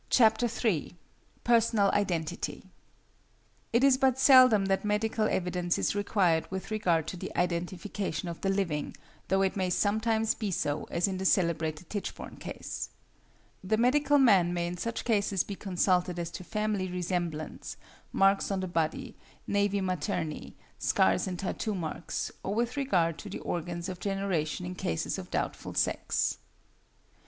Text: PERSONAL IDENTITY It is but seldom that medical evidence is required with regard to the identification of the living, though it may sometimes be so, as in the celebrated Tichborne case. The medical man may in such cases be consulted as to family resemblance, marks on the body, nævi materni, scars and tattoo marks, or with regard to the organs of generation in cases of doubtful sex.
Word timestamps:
PERSONAL 1.43 1.91
IDENTITY 1.93 2.65
It 3.71 3.83
is 3.83 3.99
but 3.99 4.17
seldom 4.17 4.65
that 4.65 4.83
medical 4.83 5.27
evidence 5.27 5.77
is 5.77 5.93
required 5.93 6.49
with 6.49 6.71
regard 6.71 7.05
to 7.09 7.17
the 7.17 7.31
identification 7.37 8.27
of 8.27 8.41
the 8.41 8.49
living, 8.49 8.97
though 9.27 9.43
it 9.43 9.55
may 9.55 9.69
sometimes 9.69 10.33
be 10.33 10.49
so, 10.49 10.85
as 10.89 11.07
in 11.07 11.19
the 11.19 11.25
celebrated 11.25 11.87
Tichborne 11.91 12.37
case. 12.37 12.89
The 13.63 13.77
medical 13.77 14.17
man 14.17 14.55
may 14.55 14.65
in 14.65 14.75
such 14.77 15.05
cases 15.05 15.43
be 15.43 15.53
consulted 15.53 16.17
as 16.17 16.31
to 16.31 16.43
family 16.43 16.87
resemblance, 16.87 17.77
marks 18.11 18.49
on 18.49 18.61
the 18.61 18.67
body, 18.67 19.15
nævi 19.47 19.81
materni, 19.83 20.53
scars 20.79 21.27
and 21.27 21.37
tattoo 21.37 21.75
marks, 21.75 22.31
or 22.41 22.55
with 22.55 22.75
regard 22.75 23.19
to 23.19 23.29
the 23.29 23.39
organs 23.41 23.87
of 23.87 23.99
generation 23.99 24.65
in 24.65 24.73
cases 24.73 25.19
of 25.19 25.29
doubtful 25.29 25.75
sex. 25.75 26.39